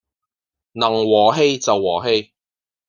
[0.71, 2.31] 能和氣就和氣